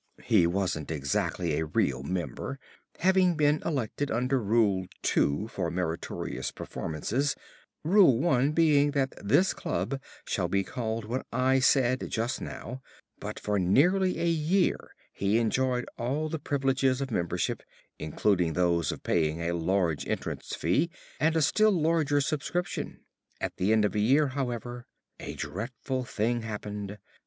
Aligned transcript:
He 0.23 0.47
wasn't 0.47 0.89
exactly 0.89 1.59
a 1.59 1.65
real 1.67 2.01
member, 2.01 2.57
having 3.01 3.35
been 3.35 3.61
elected 3.63 4.09
under 4.09 4.41
Rule 4.41 4.87
Two 5.03 5.47
for 5.49 5.69
meritorious 5.69 6.49
performances, 6.49 7.35
Rule 7.83 8.17
One 8.17 8.51
being 8.51 8.89
that 8.97 9.13
this 9.23 9.53
club 9.53 10.01
shall 10.25 10.47
be 10.47 10.63
called 10.63 11.05
what 11.05 11.27
I 11.31 11.59
said 11.59 12.09
just 12.09 12.41
now; 12.41 12.81
but 13.19 13.39
for 13.39 13.59
nearly 13.59 14.19
a 14.19 14.27
year 14.27 14.89
he 15.13 15.37
enjoyed 15.37 15.85
all 15.99 16.29
the 16.29 16.39
privileges 16.39 16.99
of 16.99 17.11
membership, 17.11 17.61
including 17.99 18.53
those 18.53 18.91
of 18.91 19.03
paying 19.03 19.39
a 19.39 19.53
large 19.53 20.07
entrance 20.07 20.55
fee 20.55 20.89
and 21.19 21.35
a 21.35 21.43
still 21.43 21.71
larger 21.79 22.21
subscription. 22.21 23.01
At 23.39 23.57
the 23.57 23.71
end 23.71 23.85
of 23.85 23.93
a 23.93 23.99
year, 23.99 24.29
however, 24.29 24.87
a 25.19 25.35
dreadful 25.35 26.05
thing 26.05 26.41
happened. 26.41 26.97